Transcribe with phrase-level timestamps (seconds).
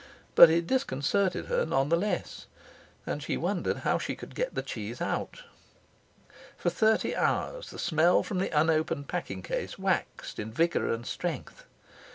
[0.33, 2.47] But it disconcerted her none the less.
[3.05, 5.43] And she wondered how she could get the cheese out.
[6.57, 11.65] For thirty hours the smell from the unopened packing case waxed in vigour and strength.